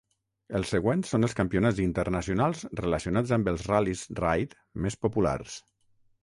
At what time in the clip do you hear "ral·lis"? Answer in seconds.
3.73-4.03